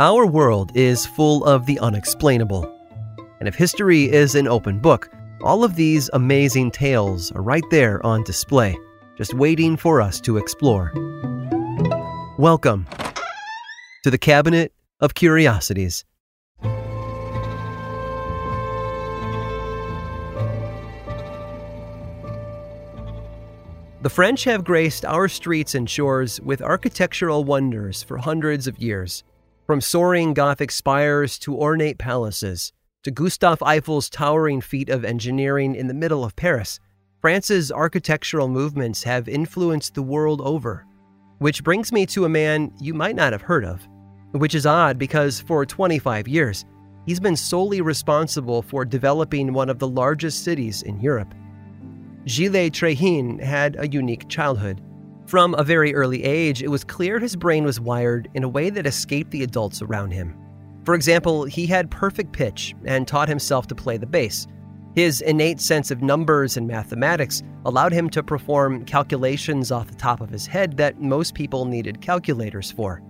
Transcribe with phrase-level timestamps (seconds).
[0.00, 2.64] Our world is full of the unexplainable.
[3.38, 5.10] And if history is an open book,
[5.42, 8.78] all of these amazing tales are right there on display,
[9.18, 10.90] just waiting for us to explore.
[12.38, 12.86] Welcome
[14.02, 16.06] to the Cabinet of Curiosities.
[24.00, 29.24] The French have graced our streets and shores with architectural wonders for hundreds of years.
[29.70, 32.72] From soaring Gothic spires to ornate palaces,
[33.04, 36.80] to Gustave Eiffel's towering feat of engineering in the middle of Paris,
[37.20, 40.84] France's architectural movements have influenced the world over.
[41.38, 43.86] Which brings me to a man you might not have heard of,
[44.32, 46.64] which is odd because for 25 years,
[47.06, 51.32] he's been solely responsible for developing one of the largest cities in Europe.
[52.26, 54.82] Gilles Trehin had a unique childhood.
[55.30, 58.68] From a very early age, it was clear his brain was wired in a way
[58.68, 60.36] that escaped the adults around him.
[60.82, 64.48] For example, he had perfect pitch and taught himself to play the bass.
[64.96, 70.20] His innate sense of numbers and mathematics allowed him to perform calculations off the top
[70.20, 73.00] of his head that most people needed calculators for.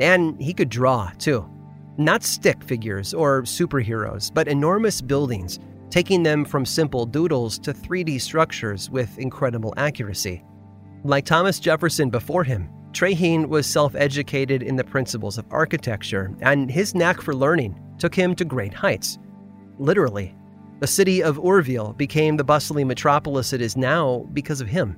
[0.00, 1.48] And he could draw, too.
[1.96, 8.20] Not stick figures or superheroes, but enormous buildings taking them from simple doodles to 3D
[8.20, 10.44] structures with incredible accuracy.
[11.04, 16.70] Like Thomas Jefferson before him, Tréhin was self educated in the principles of architecture, and
[16.70, 19.18] his knack for learning took him to great heights.
[19.78, 20.34] Literally,
[20.80, 24.96] the city of Urville became the bustling metropolis it is now because of him.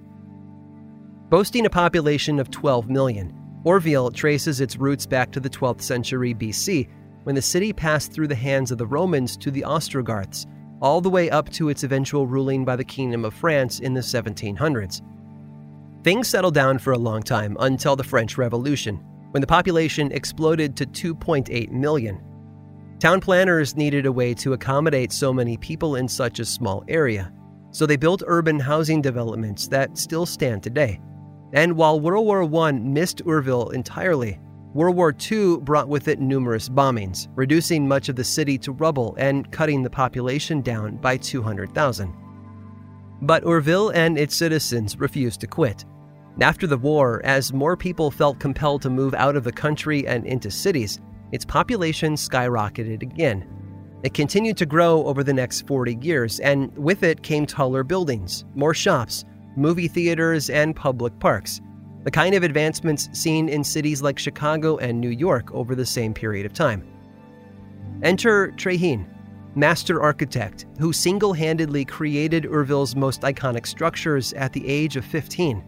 [1.28, 6.34] Boasting a population of 12 million, Urville traces its roots back to the 12th century
[6.34, 6.88] BC,
[7.24, 10.46] when the city passed through the hands of the Romans to the Ostrogoths
[10.80, 14.00] all the way up to its eventual ruling by the Kingdom of France in the
[14.00, 15.02] 1700s.
[16.02, 18.96] Things settled down for a long time until the French Revolution,
[19.32, 22.22] when the population exploded to 2.8 million.
[22.98, 27.30] Town planners needed a way to accommodate so many people in such a small area,
[27.70, 30.98] so they built urban housing developments that still stand today.
[31.52, 34.40] And while World War I missed Urville entirely,
[34.72, 39.16] World War II brought with it numerous bombings, reducing much of the city to rubble
[39.18, 42.14] and cutting the population down by 200,000.
[43.22, 45.84] But Urville and its citizens refused to quit.
[46.40, 50.24] After the war, as more people felt compelled to move out of the country and
[50.26, 51.00] into cities,
[51.32, 53.46] its population skyrocketed again.
[54.02, 58.44] It continued to grow over the next 40 years, and with it came taller buildings,
[58.54, 59.24] more shops,
[59.56, 61.60] movie theaters, and public parks
[62.04, 66.14] the kind of advancements seen in cities like Chicago and New York over the same
[66.14, 66.86] period of time.
[68.02, 69.06] Enter Tréhin,
[69.54, 75.64] master architect who single handedly created Urville's most iconic structures at the age of 15.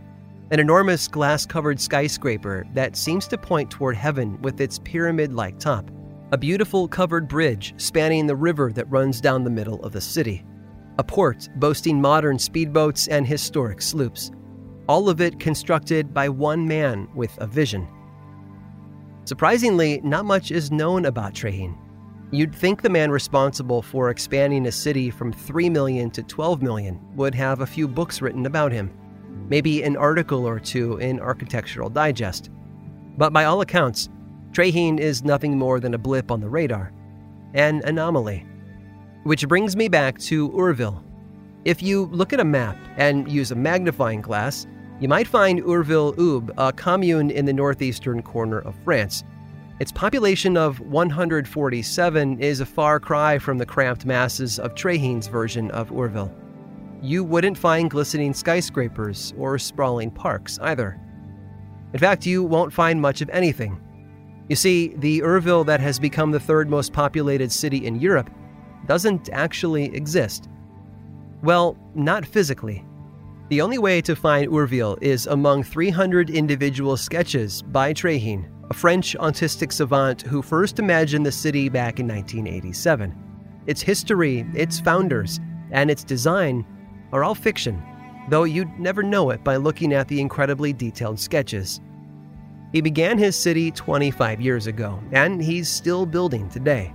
[0.50, 5.59] An enormous glass covered skyscraper that seems to point toward heaven with its pyramid like
[5.59, 5.91] top.
[6.32, 10.44] A beautiful covered bridge spanning the river that runs down the middle of the city.
[10.99, 14.31] A port boasting modern speedboats and historic sloops
[14.88, 17.88] all of it constructed by one man with a vision.
[19.25, 21.76] Surprisingly, not much is known about Tréhin.
[22.34, 26.98] You'd think the man responsible for expanding a city from 3 million to 12 million
[27.15, 28.91] would have a few books written about him,
[29.50, 32.48] maybe an article or two in Architectural Digest.
[33.19, 34.09] But by all accounts,
[34.53, 36.91] Tréhin is nothing more than a blip on the radar,
[37.53, 38.47] an anomaly.
[39.25, 41.04] Which brings me back to Urville.
[41.66, 44.66] if you look at a map and use a magnifying glass,
[45.00, 49.23] you might find Urville Aube, a commune in the northeastern corner of France.
[49.80, 55.70] Its population of 147 is a far cry from the cramped masses of Tréhin's version
[55.70, 56.32] of Urville.
[57.00, 61.00] You wouldn't find glistening skyscrapers or sprawling parks either.
[61.92, 63.80] In fact, you won't find much of anything.
[64.48, 68.30] You see, the Urville that has become the third most populated city in Europe
[68.86, 70.48] doesn't actually exist.
[71.42, 72.84] Well, not physically.
[73.48, 79.14] The only way to find Urville is among 300 individual sketches by Tréhin, a French
[79.19, 83.14] autistic savant who first imagined the city back in 1987.
[83.66, 85.40] Its history, its founders,
[85.72, 86.64] and its design
[87.12, 87.82] are all fiction.
[88.30, 91.82] though you'd never know it by looking at the incredibly detailed sketches.
[92.72, 96.94] He began his city 25 years ago, and he's still building today.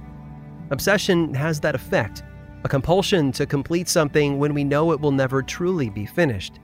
[0.72, 2.24] Obsession has that effect
[2.64, 6.60] a compulsion to complete something when we know it will never truly be finished.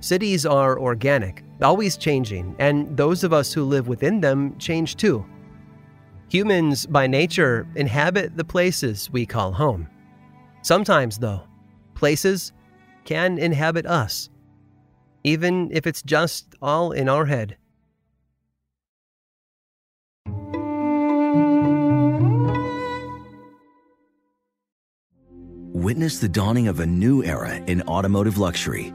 [0.00, 5.24] Cities are organic, always changing, and those of us who live within them change too.
[6.30, 9.88] Humans, by nature, inhabit the places we call home.
[10.62, 11.42] Sometimes, though,
[11.94, 12.52] places
[13.04, 14.30] can inhabit us,
[15.22, 17.58] even if it's just all in our head.
[25.74, 28.94] Witness the dawning of a new era in automotive luxury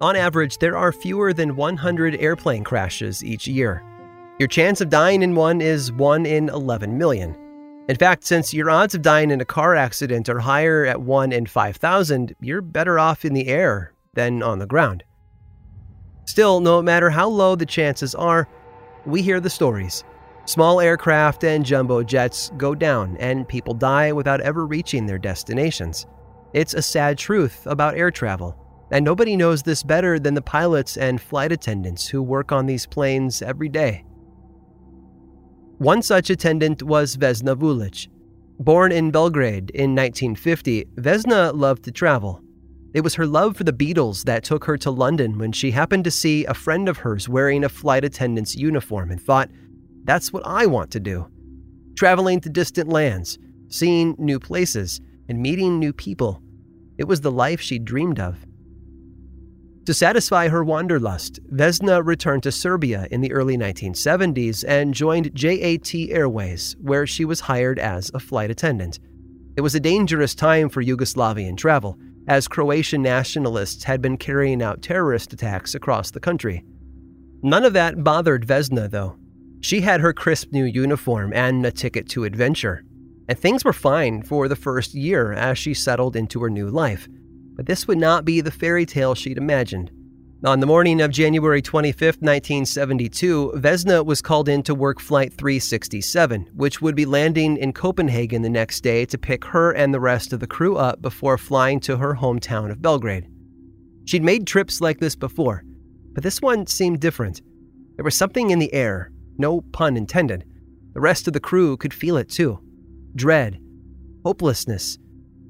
[0.00, 3.84] On average, there are fewer than 100 airplane crashes each year.
[4.38, 7.36] Your chance of dying in one is 1 in 11 million.
[7.86, 11.32] In fact, since your odds of dying in a car accident are higher at 1
[11.32, 15.04] in 5,000, you're better off in the air than on the ground.
[16.24, 18.48] Still, no matter how low the chances are,
[19.04, 20.04] we hear the stories.
[20.46, 26.06] Small aircraft and jumbo jets go down, and people die without ever reaching their destinations.
[26.54, 28.56] It's a sad truth about air travel.
[28.92, 32.86] And nobody knows this better than the pilots and flight attendants who work on these
[32.86, 34.04] planes every day.
[35.78, 38.08] One such attendant was Vesna Vulović.
[38.58, 42.42] Born in Belgrade in 1950, Vesna loved to travel.
[42.92, 46.04] It was her love for the Beatles that took her to London when she happened
[46.04, 49.48] to see a friend of hers wearing a flight attendant's uniform and thought,
[50.04, 51.26] that's what I want to do.
[51.94, 56.42] Traveling to distant lands, seeing new places, and meeting new people.
[56.98, 58.44] It was the life she dreamed of.
[59.86, 65.94] To satisfy her wanderlust, Vesna returned to Serbia in the early 1970s and joined JAT
[65.94, 69.00] Airways, where she was hired as a flight attendant.
[69.56, 74.82] It was a dangerous time for Yugoslavian travel, as Croatian nationalists had been carrying out
[74.82, 76.62] terrorist attacks across the country.
[77.42, 79.16] None of that bothered Vesna, though.
[79.62, 82.84] She had her crisp new uniform and a ticket to adventure.
[83.28, 87.08] And things were fine for the first year as she settled into her new life.
[87.60, 89.90] But this would not be the fairy tale she'd imagined.
[90.46, 96.48] On the morning of January 25, 1972, Vesna was called in to work Flight 367,
[96.54, 100.32] which would be landing in Copenhagen the next day to pick her and the rest
[100.32, 103.28] of the crew up before flying to her hometown of Belgrade.
[104.06, 105.62] She'd made trips like this before,
[106.14, 107.42] but this one seemed different.
[107.96, 110.46] There was something in the air, no pun intended.
[110.94, 112.58] The rest of the crew could feel it too
[113.14, 113.60] dread,
[114.24, 114.96] hopelessness,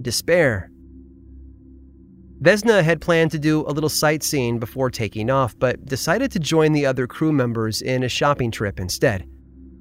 [0.03, 0.73] despair.
[2.43, 6.73] Vesna had planned to do a little sightseeing before taking off, but decided to join
[6.73, 9.29] the other crew members in a shopping trip instead.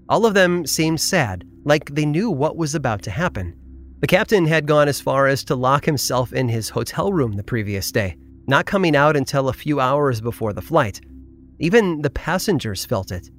[0.10, 3.56] All of them seemed sad, like they knew what was about to happen.
[4.02, 7.44] The captain had gone as far as to lock himself in his hotel room the
[7.44, 11.00] previous day, not coming out until a few hours before the flight.
[11.60, 13.30] Even the passengers felt it.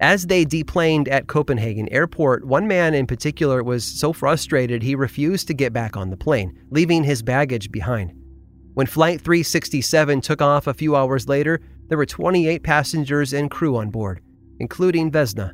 [0.00, 5.48] As they deplaned at Copenhagen Airport, one man in particular was so frustrated he refused
[5.48, 8.12] to get back on the plane, leaving his baggage behind.
[8.74, 13.76] When Flight 367 took off a few hours later, there were 28 passengers and crew
[13.76, 14.20] on board,
[14.60, 15.52] including Vesna.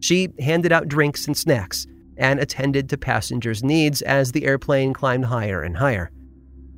[0.00, 1.86] She handed out drinks and snacks
[2.16, 6.10] and attended to passengers' needs as the airplane climbed higher and higher.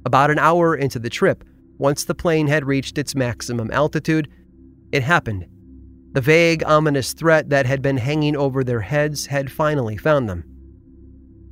[0.04, 1.42] About an hour into the trip,
[1.78, 4.28] once the plane had reached its maximum altitude,
[4.92, 5.46] it happened
[6.14, 10.44] the vague, ominous threat that had been hanging over their heads had finally found them.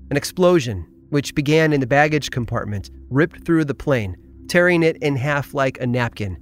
[0.09, 4.17] An explosion, which began in the baggage compartment, ripped through the plane,
[4.49, 6.39] tearing it in half like a napkin.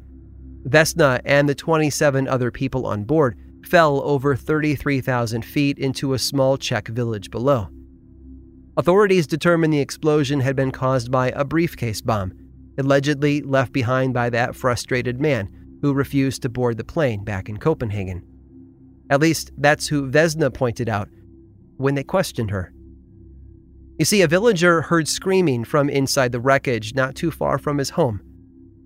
[0.68, 6.58] Vesna and the 27 other people on board fell over 33,000 feet into a small
[6.58, 7.68] Czech village below.
[8.76, 12.34] Authorities determined the explosion had been caused by a briefcase bomb,
[12.76, 15.48] allegedly left behind by that frustrated man
[15.82, 18.22] who refused to board the plane back in Copenhagen.
[19.10, 21.08] At least, that's who Vesna pointed out
[21.76, 22.72] when they questioned her.
[23.98, 27.90] You see, a villager heard screaming from inside the wreckage not too far from his
[27.90, 28.20] home.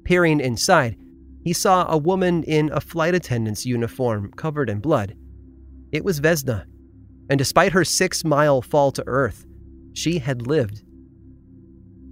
[0.05, 0.97] Peering inside,
[1.45, 5.15] he saw a woman in a flight attendant's uniform covered in blood.
[5.93, 6.65] It was Vesna,
[7.29, 9.47] and despite her six mile fall to earth,
[9.93, 10.83] she had lived.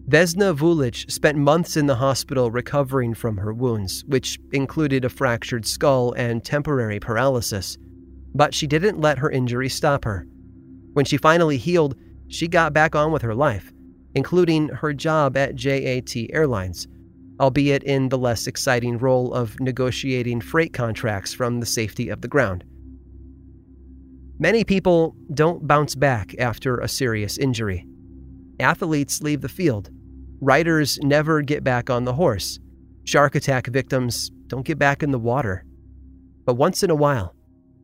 [0.09, 5.65] Vesna Vulović spent months in the hospital recovering from her wounds, which included a fractured
[5.65, 7.79] skull and temporary paralysis.
[8.35, 10.27] But she didn't let her injury stop her.
[10.95, 13.73] When she finally healed, she got back on with her life,
[14.15, 16.89] including her job at JAT Airlines,
[17.41, 22.29] albeit in the less exciting role of negotiating freight contracts from the safety of the
[22.29, 22.65] ground.
[24.39, 27.87] Many people don't bounce back after a serious injury.
[28.63, 29.91] Athletes leave the field.
[30.41, 32.59] Riders never get back on the horse.
[33.05, 35.65] Shark attack victims don't get back in the water.
[36.45, 37.35] But once in a while,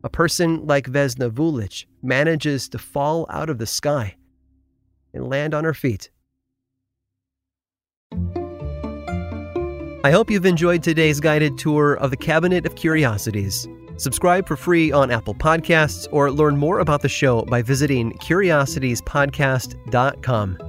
[0.03, 4.15] a person like Vesna Vulović manages to fall out of the sky
[5.13, 6.11] and land on her feet.
[10.01, 13.67] I hope you've enjoyed today's guided tour of the Cabinet of Curiosities.
[13.97, 20.68] Subscribe for free on Apple Podcasts or learn more about the show by visiting curiositiespodcast.com.